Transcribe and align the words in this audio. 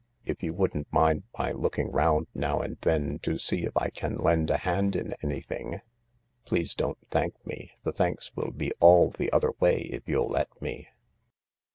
If 0.25 0.41
you 0.41 0.51
wouldn't 0.55 0.91
mind 0.91 1.25
my 1.37 1.51
looking 1.51 1.91
round 1.91 2.25
now 2.33 2.59
and 2.59 2.75
then 2.81 3.19
to 3.19 3.37
see 3.37 3.65
if 3.65 3.77
I 3.77 3.91
can 3.91 4.15
lend 4.15 4.49
a 4.49 4.57
hand 4.57 4.95
in 4.95 5.13
anything? 5.21 5.79
Please 6.43 6.73
don't 6.73 6.97
thank 7.11 7.35
me— 7.45 7.73
the 7.83 7.93
thanks 7.93 8.35
will 8.35 8.49
be 8.49 8.71
all 8.79 9.11
the 9.11 9.31
other 9.31 9.51
way 9.59 9.81
if 9.93 10.01
you'll 10.07 10.29
let 10.29 10.59
me. 10.59 10.87